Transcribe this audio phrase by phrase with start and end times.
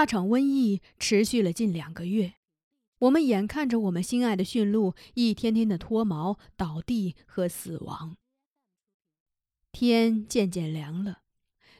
[0.00, 2.36] 那场瘟疫持续了近两个月，
[3.00, 8.16] 我们眼看着我们心爱的驯鹿一天天的脱毛、倒地和死亡。
[9.72, 11.20] 天渐渐凉了，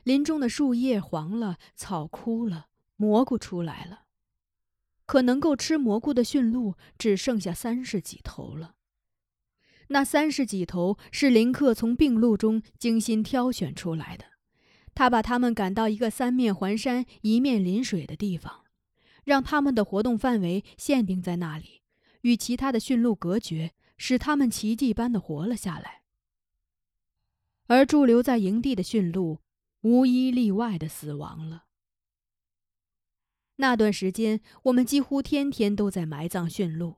[0.03, 4.03] 林中的树叶黄了，草枯了，蘑菇出来了。
[5.07, 8.75] 可能够吃蘑菇的驯鹿只剩下三十几头了。
[9.89, 14.27] 那三十几头是林克从病鹿中精心挑选出来的。
[14.95, 18.65] 他把他们赶到一个三面环山、一面临水的地方，
[19.25, 21.83] 让他们的活动范围限定在那里，
[22.23, 26.03] 与其他的驯鹿隔绝，使他们奇迹般的活了下来。
[27.67, 29.39] 而驻留在营地的驯鹿，
[29.83, 31.67] 无一例外的死亡了。
[33.57, 36.97] 那段时间，我们几乎天天都在埋葬驯鹿，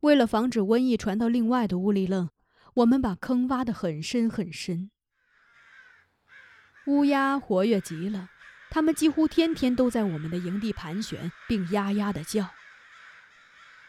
[0.00, 2.30] 为了防止瘟疫传到另外的乌里楞，
[2.76, 4.91] 我们把坑挖得很深很深。
[6.86, 8.30] 乌鸦活跃极了，
[8.70, 12.50] 它们几乎天天都在我们的营地盘旋，并呀呀的叫。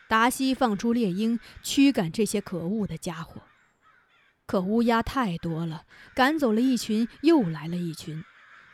[0.07, 3.41] 达西放出猎鹰，驱赶这些可恶的家伙。
[4.45, 8.23] 可乌鸦太多了，赶走了一群，又来了一群，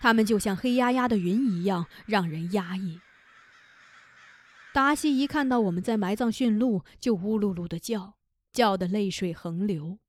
[0.01, 2.99] 它们就像黑压压的云一样，让人压抑。
[4.73, 8.15] 达西一看到我们在埋葬驯鹿，就呜噜噜的叫，
[8.51, 9.99] 叫得泪水横流。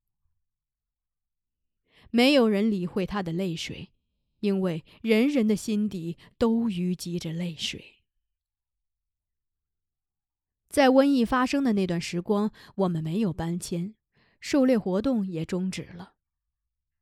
[2.09, 3.91] 没有人理会他的泪水。
[4.41, 8.03] 因为人人的心底都淤积着泪水。
[10.69, 13.95] 在瘟疫发生的那段时光，我们没有搬迁，
[14.39, 16.13] 狩猎活动也终止了。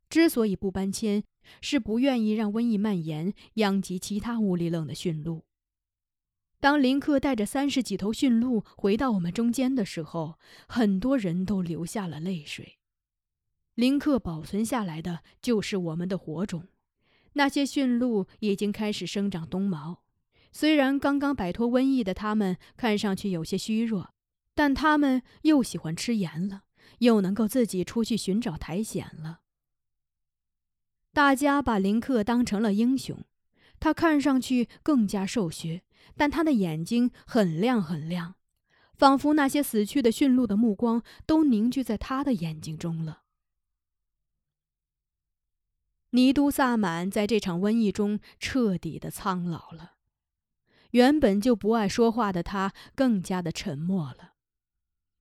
[0.10, 1.24] 之所以不搬迁，
[1.62, 5.46] 是不愿意让瘟疫蔓延，殃及其他乌里楞的驯鹿。
[6.60, 12.80] 当林克带着三十几头驯鹿回到我们中间的时候，很多人都流下了泪水。
[13.76, 16.68] 林克保存下来的就是我们的火种。
[17.34, 20.02] 那些驯鹿已经开始生长冬毛，
[20.52, 24.14] 虽然刚刚摆脱瘟疫的它们看上去有些虚弱，
[24.56, 26.64] 但它们又喜欢吃盐了，
[27.00, 29.42] 又能够自己出去寻找苔藓了。
[31.14, 33.24] 大家把林克当成了英雄，
[33.80, 35.84] 他看上去更加瘦削，
[36.16, 38.36] 但他的眼睛很亮很亮，
[38.94, 43.24] 仿佛那些死去的驯鹿的目光都凝聚在他的眼睛中了。
[46.12, 49.94] 尼都萨满在这场瘟疫中彻底的苍老了，
[50.92, 54.34] 原本就不爱说话的他更加的沉默了。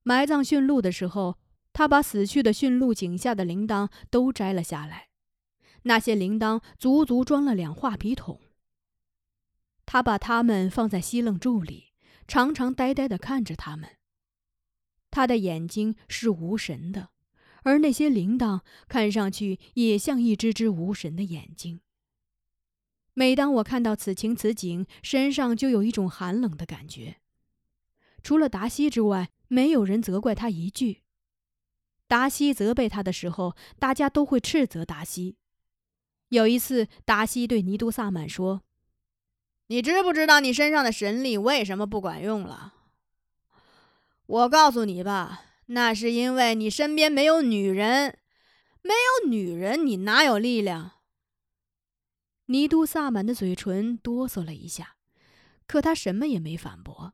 [0.02, 1.38] 埋葬驯鹿的时候，
[1.74, 5.08] 他把死去的驯鹿颈下的铃铛都摘了下来，
[5.82, 8.40] 那些铃铛足足装了两画皮桶。
[9.84, 11.92] 他把它们放在西楞柱里，
[12.26, 13.96] 常常呆呆的看着它们。
[15.10, 17.10] 他的眼睛是无神的。
[17.68, 21.80] 而那些铃铛看上去也像一只只无神的眼睛。
[23.12, 27.16] 每当我看到此情此景，身上就有一种寒冷的感觉。
[28.22, 31.02] 除了达西之外，没有人责怪他一句。
[32.06, 35.36] 达西责备他的时候，大家都会斥责达西。
[36.28, 38.62] 有一次，达西对尼都萨满说
[39.68, 42.74] ：“你知不知道你身上的神力为什么不管用了？
[44.26, 48.18] 我告诉你吧。”那是因为你身边没有女人，
[48.82, 50.92] 没有女人，你哪有力量？
[52.46, 54.96] 尼都萨满的嘴唇哆嗦了一下，
[55.66, 57.12] 可他什么也没反驳。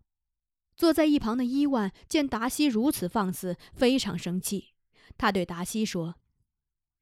[0.77, 4.75] 坐在一旁的伊万见达西如此放肆，非常生气。
[5.19, 6.17] 他对达西说：“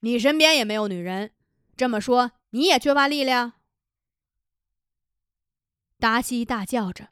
[0.00, 1.32] 你身边也没有女人，
[1.76, 3.52] 这么说你也缺乏力量？”
[6.00, 7.10] 达西大叫着：“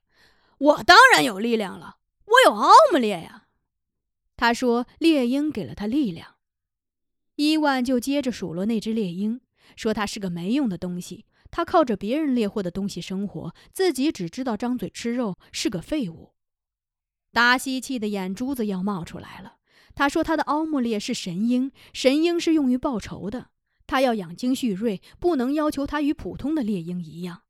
[0.57, 3.40] 我当然有力量了，我有奥姆烈呀！”
[4.41, 6.37] 他说：“猎鹰给了他力量。”
[7.37, 9.43] 伊万就接着数落那只猎鹰，
[9.77, 16.33] 说他是个没用的东西，他靠着别人猎获的东西生活，自己只知道张嘴吃肉，是个废物。
[17.33, 19.59] 达西气得眼珠子要冒出来了。
[19.95, 23.51] 他说：“他的奥姆列是神鹰，神鹰是用于报仇的，
[23.87, 27.43] 他要养精蓄锐，不能要求他与普通的猎鹰一样。”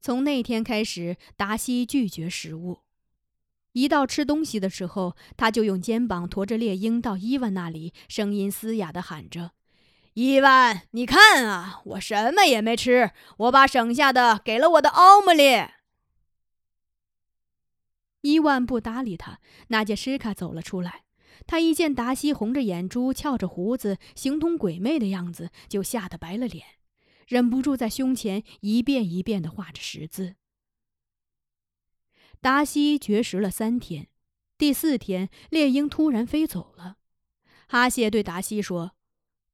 [0.00, 2.82] 从那天开始，达西拒绝食物。
[3.74, 9.50] 一到吃东西的时候，他就用肩膀驮着猎鹰到伊万那里，声音嘶哑地喊着
[10.14, 15.66] ：“伊万，你看啊，我什么也没吃，我把省下的给了我的奥姆利。”
[18.22, 19.40] 伊万不搭理他。
[19.68, 21.02] 纳杰什卡走了出来，
[21.44, 26.64] 他一见达西红着眼珠、翘着胡子、形同鬼魅的样子，就吓得白了脸，
[27.26, 30.36] 忍不住在胸前一遍一遍地画着十字。
[32.44, 34.10] 达西绝食了三天，
[34.58, 36.98] 第四天猎鹰突然飞走了。
[37.66, 38.92] 哈谢对达西说：“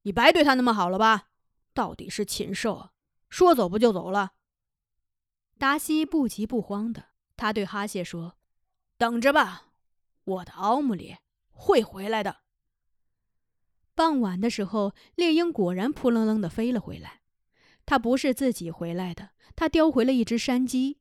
[0.03, 1.29] 你白对他那么好了吧？
[1.73, 2.89] 到底是禽兽，
[3.29, 4.33] 说走不就走了。”
[5.57, 8.35] 达西不急不慌的，他对哈谢说
[8.99, 9.67] ：“等着吧，
[10.25, 11.15] 我的奥姆里
[11.51, 12.39] 会回来的。”
[13.95, 17.21] 傍晚的时候，猎鹰果然扑棱棱的飞了回来。
[17.85, 20.97] 它不是自己回来的，它叼回了一只山鸡，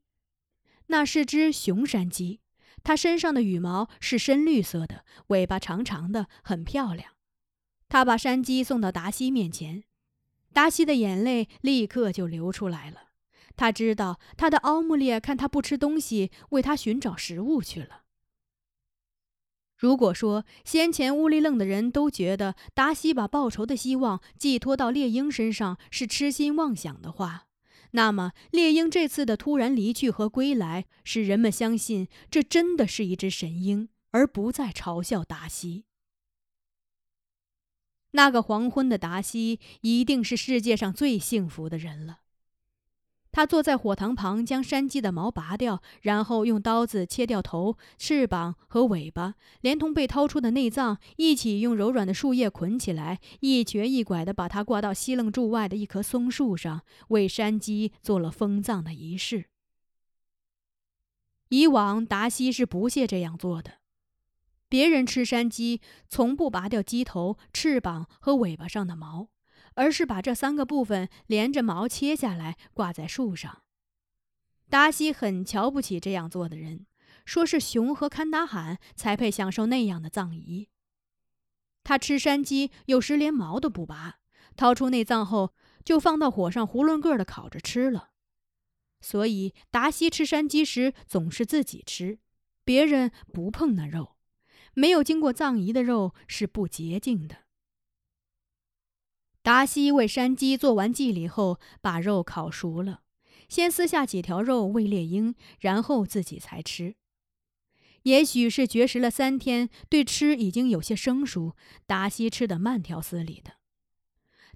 [0.91, 2.41] 那是只雄山鸡。
[2.83, 7.13] 它身上的羽毛是深绿色的，尾巴长长的，很漂亮。
[7.89, 9.85] 他把山鸡送到达西面前，
[10.53, 13.09] 达西的眼泪立刻就流出来了。
[13.57, 18.05] 他知道他的奥姆列看他不吃东西，为他寻找食物去了。
[19.77, 27.49] 如果说先前乌里愣的人都觉得达西把报仇的希望寄托到猎鹰身上是痴心妄想的话，
[27.93, 35.85] 那么猎鹰这次的突然离去和归来，使人们相信这真的是一只神鹰，而不再嘲笑达西。
[38.13, 42.21] 那个黄昏的达西一定是世界上最幸福的人了。
[43.33, 59.47] 他坐在火塘旁，将山鸡的毛拔掉，然后用刀子切掉头、翅膀和尾巴，连同被掏出的内脏一起用柔软的树叶捆起来，一瘸一拐地把它挂到西楞柱外的一棵松树上，为山鸡做了封葬的仪式。
[61.51, 63.75] 以往达西是不屑这样做的，
[64.69, 69.29] 别人吃山鸡从不拔掉鸡头、翅膀和尾巴上的毛。
[69.81, 73.63] 而是把这三个部分连着毛切下来挂在树上。
[74.69, 76.85] 达西很瞧不起这样做的人，
[77.25, 80.69] 说是熊和堪达罕才配享受那样的葬仪。
[81.83, 84.19] 他吃山鸡有时连毛都不拔，
[84.55, 88.11] 掏出内脏后就放到火上囫囵个的烤着吃了。
[89.01, 92.19] 所以达西吃山鸡时总是自己吃，
[92.67, 94.17] 别人不碰那肉。
[94.75, 97.47] 没有经过葬仪的肉是不洁净的。
[99.51, 103.01] 达西为山鸡做完祭礼后，把肉烤熟了，
[103.49, 106.95] 先撕下几条肉喂猎鹰，然后自己才吃。
[108.05, 113.55] 也许是绝食了三天，对吃已经有些生疏，达西吃得慢条斯理的。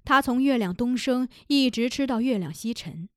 [0.05, 3.09] 他从月亮东升一直吃到月亮西沉。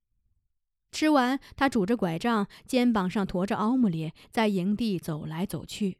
[0.91, 5.99] 吃完，他拄着拐杖，肩膀上驮着奥姆列，在营地走来走去。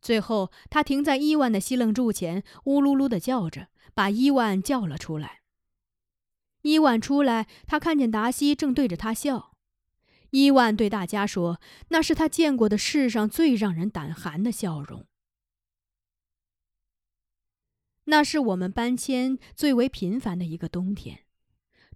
[0.00, 3.66] 最后，他停在伊万的西楞柱前，呜噜噜地叫着。
[3.94, 5.40] 把伊万叫了出来。
[6.62, 9.56] 伊万出来，他看见达西正对着他笑。
[10.30, 15.06] 伊万对大家说：“那是他见过的世上最让人胆寒的笑容。”
[18.04, 21.24] 那是我们搬迁最为频繁的一个冬天，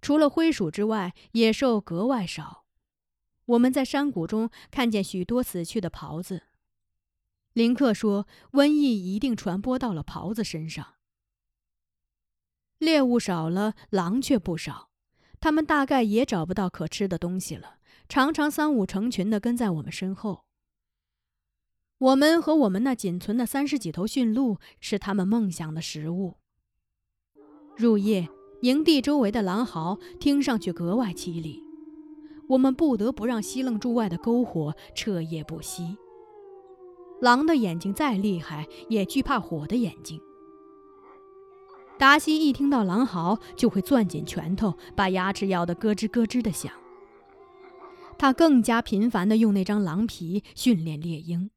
[0.01, 2.65] 除了灰鼠之外，野兽格外少。
[3.45, 6.43] 我们在山谷中看见许多死去的狍子。
[7.53, 10.95] 林克说：“瘟疫一定传播到了狍子身上。”
[12.79, 14.89] 猎物少了，狼却不少。
[15.39, 17.77] 他们大概也找不到可吃的东西了，
[18.09, 20.45] 常常三五成群地跟在我们身后。
[21.99, 26.35] 我们和我们那仅存的三十几头驯鹿是他们梦想的食物。
[27.75, 28.29] 入夜，
[28.61, 31.63] 营地周围的狼嚎听上去格外凄厉，
[32.49, 35.97] 我们不得不让西楞柱外的篝火彻夜不息。
[37.21, 40.19] 狼的眼睛再厉害，也惧怕火的眼睛。
[41.97, 46.71] 达西一听到狼嚎，就会攥紧拳头，把牙齿咬得咯吱咯吱的响。
[48.19, 51.49] 他更加频繁地用那张狼皮训练猎鹰，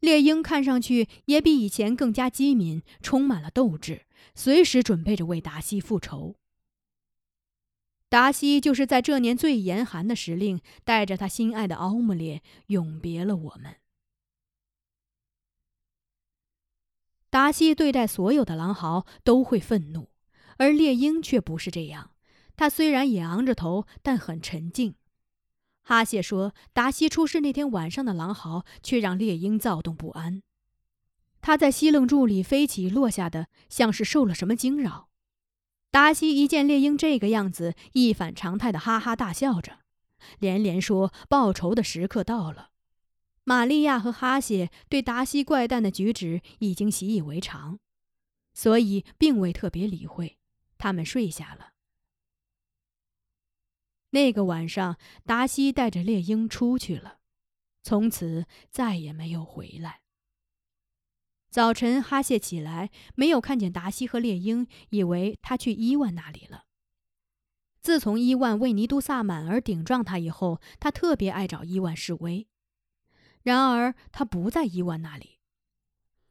[0.00, 4.02] 猎鹰看上去也比以前更加机敏，充满了斗志，
[4.34, 6.34] 随时准备着为达西复仇。
[8.08, 13.76] 达西就是在这年最严寒的时令，带着他心爱的奥姆列永别了我们。
[17.30, 20.08] 达西对待所有的狼嚎都会愤怒，
[20.56, 22.12] 而猎鹰却不是这样。
[22.56, 24.94] 他虽然也昂着头，但很沉静。
[25.82, 30.42] 哈谢说，达西出事那天晚上的狼嚎却让猎鹰躁动不安。
[31.40, 35.08] 他在西楞柱里飞起落下的，像是受了什么惊扰。
[35.90, 39.78] 达西一见猎鹰这个样子，一反常态的哈哈大笑着，
[40.38, 42.67] 连连说：“报仇的时刻到了。”
[43.48, 47.78] 玛利亚和哈谢对达西怪诞的举止已经习以为常，
[48.52, 50.36] 所以并未特别理会。
[50.76, 51.72] 他们睡下了。
[54.10, 57.20] 那个晚上，达西带着猎鹰出去了，
[57.82, 60.02] 从此再也没有回来。
[61.48, 66.66] 早晨，哈谢起来没有看见达西和猎鹰，以为他去伊万那里了。
[67.80, 72.46] 自从伊万为尼都萨满而顶撞他以后，他特别爱找伊万示威。
[73.42, 75.38] 然而他不在伊万那里，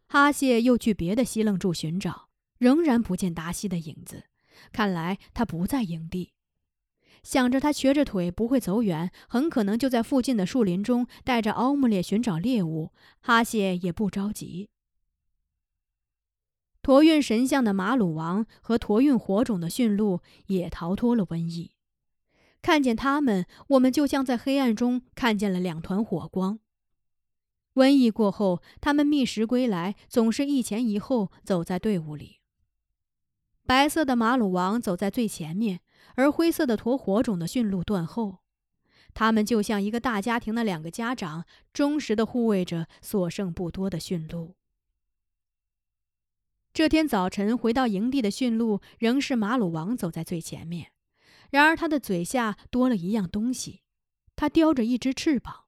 [0.07, 4.25] 哈谢又去别的西楞柱寻找，仍然不见达西的影子。
[4.71, 6.33] 看来他不在营地。
[7.23, 12.93] 想着他瘸着腿不会走远，很可能就在附近的树林中带着奥姆列寻找猎物。
[13.19, 14.69] 哈谢也不着急。
[16.81, 21.71] 驮运神像的马鲁王和驮运火种的驯鹿也逃脱了瘟疫。
[22.61, 26.59] 看见他们，我们就像在黑暗中看见了两团火光。
[27.77, 32.39] 瘟疫过后，他们觅食归来，总是一前一后走在队伍里。
[33.67, 35.81] 白色的马鲁王走在最前面，
[36.15, 38.39] 而灰色的驮火种的驯鹿断后。
[39.13, 44.55] 他们就像一个大家庭的两个家长，忠实的护卫着所剩不多的驯鹿。
[46.73, 50.91] 这天早晨回到营地的驯鹿仍是马鲁王走在最前面，
[51.51, 53.83] 然而他的嘴下多了一样东西，
[54.35, 55.65] 他叼着一只翅膀。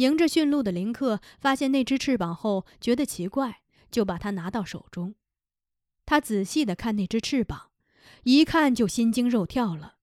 [0.00, 5.14] 迎着驯鹿的林克发现那只翅膀后，觉得奇怪，就把它拿到手中。
[6.06, 7.68] 他仔细的看那只翅膀，
[8.22, 9.96] 一看就心惊肉跳了。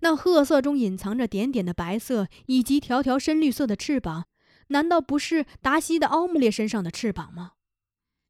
[0.00, 4.26] 那褐色中隐藏着点点的白色，以及条条深绿色的翅膀，
[4.68, 7.52] 难道不是达西的奥姆列身上的翅膀吗？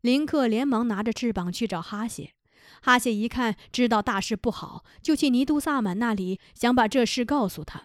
[0.02, 2.34] 林克连忙拿着翅膀去找哈谢。
[2.82, 7.84] 哈谢一看，知道大事不好，就去尼都萨满那里，想把这事告诉他。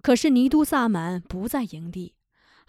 [0.00, 2.14] 可是尼都萨满不在营地。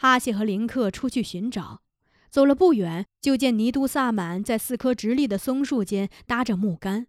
[0.02, 1.82] 哈谢和林克出去寻找，
[2.30, 7.08] 走了不远，就见尼都萨满在四棵直立的松树间搭着木杆。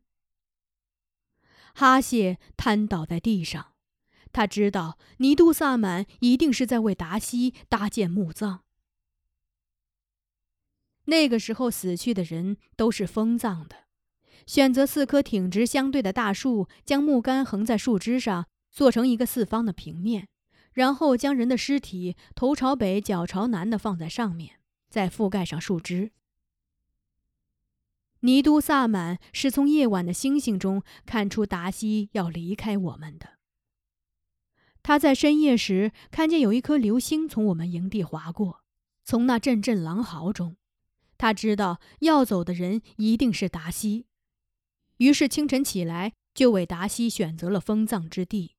[1.72, 3.74] 哈谢瘫倒在地上，
[4.32, 8.64] 他知道尼都萨满一定是在为达西搭建墓葬。
[11.04, 13.84] 那个时候死去的人都是封葬的，
[14.48, 20.26] 选择四棵挺直相对的大树，将木杆横在树枝上，做成一个四方的平面。
[20.72, 26.12] 然后将人的尸体头朝北、脚朝南的放在上面，再覆盖上树枝。
[28.20, 33.38] 尼都萨满是从夜晚的星星中看出达西要离开我们的。
[34.82, 38.62] 他在深夜时看见有一颗流星从我们营地划过，
[39.04, 40.56] 从那阵阵狼嚎中，
[41.18, 44.06] 他知道要走的人一定是达西，
[44.98, 48.56] 于是清晨起来就为达西选择了封葬之地。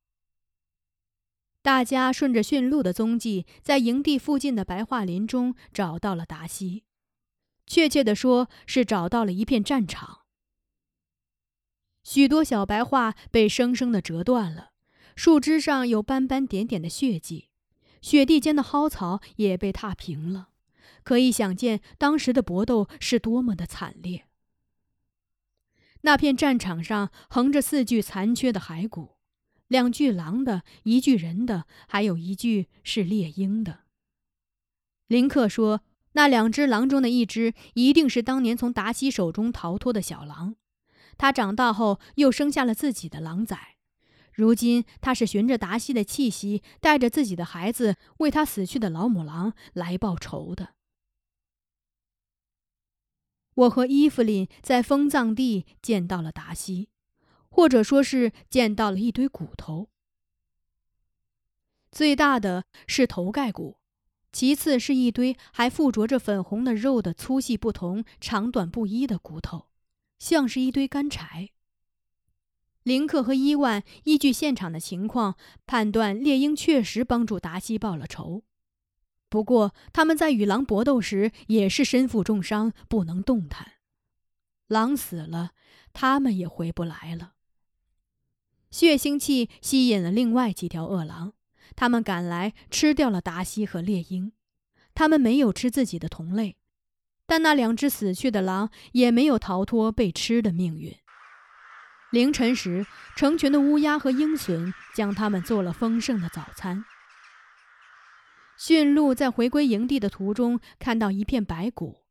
[1.62, 6.84] 大家顺着驯鹿的踪迹，在营地附近的白桦林中找到了达西。
[7.68, 10.22] 确切地说，是找到了一片战场。
[12.04, 14.72] 许多小白桦被生生的折断了，
[15.16, 17.50] 树枝上有斑斑点点的血迹，
[18.02, 20.50] 雪地间的蒿草也被踏平了。
[21.04, 24.26] 可以想见，当时的搏斗是多么的惨烈。
[26.02, 29.18] 那片战场上横着四具残缺的骸骨。
[29.72, 33.86] 两具狼的，一具人的，还有一具是猎鹰的。
[35.08, 35.80] 林克说
[36.12, 40.58] ：“那两只狼中的一只，一定是当年从达西手中逃脱的小狼。
[41.18, 43.78] 他长大后又生下了自己的狼崽，
[44.34, 50.74] 如今他是循着达西的气息，带着自己的孩子，为他死去的老母狼来报仇的。”
[53.56, 56.90] 我和伊芙琳在封葬地见到了达西。
[57.52, 59.90] 或者说是见到了一堆骨头，
[61.92, 63.78] 最大的是头盖骨，
[64.32, 69.68] 其次是一堆还附着着粉红的肉的粗细不同、长短不一的骨头，
[70.18, 71.50] 像是一堆干柴。
[72.84, 75.36] 林克和伊万依据现场的情况
[75.68, 78.44] 判断，猎鹰确实帮助达西报了仇，
[79.30, 83.74] 不过他们在与狼搏斗时也是身负重伤，不能动弹。
[84.68, 85.52] 狼死了，
[85.92, 87.34] 他们也回不来了。
[88.72, 91.34] 血腥气吸引了另外几条恶狼，
[91.76, 94.32] 他们赶来吃掉了达西和猎鹰。
[94.94, 96.58] 他们没有吃自己的同类，
[97.26, 100.96] 但那两只死去的狼也没有逃脱被吃的命运。
[102.12, 102.86] 凌晨时，
[103.16, 106.84] 成群的乌鸦和鹰隼将他们做了丰盛的早餐。
[108.58, 112.04] 驯鹿在回归营地的途中看到一片白骨，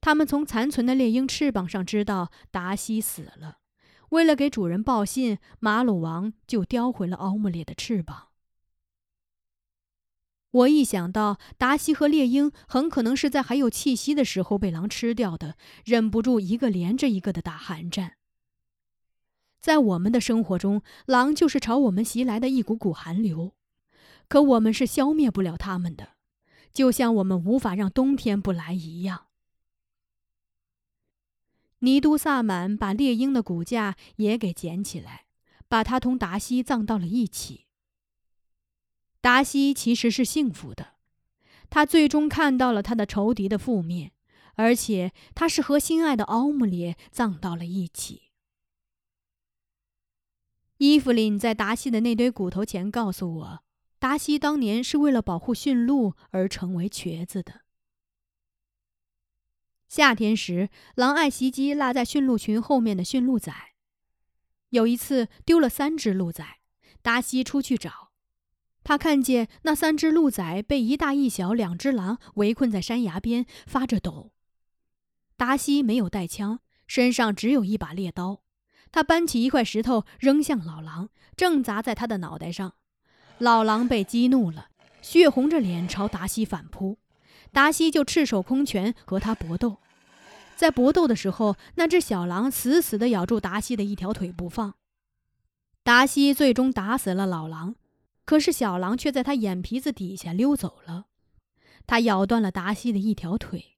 [0.00, 3.58] 他们从残存的猎鹰翅膀上知道达西死了。
[4.10, 8.28] 为了给主人报信，马鲁王就叼回了奥姆列的翅膀。
[10.50, 18.18] 我一想到达西和猎鹰很可能是在还有气息的时候被狼吃掉的，忍不住一个连着一个的打寒战。
[19.60, 23.54] 在我们的生活中，狼就是朝我们袭来的一股股寒流，
[24.28, 26.10] 可我们是消灭不了它们的，
[26.72, 29.26] 就像我们无法让冬天不来一样。
[31.84, 35.26] 尼都萨满把猎鹰的骨架也给捡起来，
[35.68, 37.66] 把它同达西葬到了一起。
[39.20, 40.94] 达西其实是幸福的，
[41.70, 44.12] 他最终看到了他的仇敌的覆灭，
[44.54, 48.22] 而且他是和心爱的奥姆列葬到了一起。
[50.78, 53.60] 伊芙琳在达西的那堆骨头前告诉我，
[53.98, 57.63] 达西当年是为了保护驯鹿而成为瘸子的。
[59.88, 63.52] 夏天时，狼爱袭击落在驯鹿群后面的驯鹿仔。
[64.70, 66.44] 有一次丢了三只鹿仔，
[67.00, 68.10] 达西出去找，
[68.82, 74.32] 他看见那三只鹿仔被一大一小两只狼围困在山崖边，发着抖。
[75.36, 78.42] 达西没有带枪，身上只有一把猎刀。
[78.90, 82.74] 他搬起一块石头扔向老狼，正砸在他的脑袋上。
[83.38, 84.68] 老狼被激怒了，
[85.02, 86.98] 血红着脸朝达西反扑。
[87.54, 89.78] 达西就赤手空拳和他搏斗。
[90.56, 94.74] 在搏斗的时候，那只小狼死死地咬住达西的一条腿不放。
[95.82, 97.76] 达西最终打死了老狼，
[98.24, 101.06] 可是小狼却在他眼皮子底下溜走了。
[101.86, 103.76] 他咬断了达西的一条腿。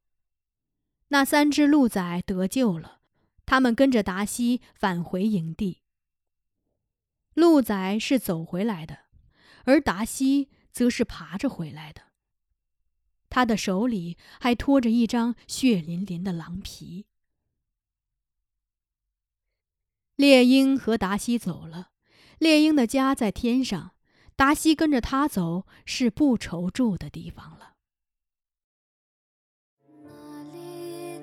[1.08, 3.00] 那三只鹿仔得救了，
[3.44, 5.82] 他们跟着达西返回营地。
[7.34, 9.00] 鹿仔是走回来的，
[9.64, 12.05] 而达西则是爬着回来的。
[13.28, 17.06] 他的手里还拖着一张血淋淋的狼皮。
[20.16, 21.90] 猎鹰和达西走了，
[22.38, 23.94] 猎鹰的家在天上，
[24.34, 27.74] 达西跟着他走是不愁住的地方了。
[30.02, 31.20] 那里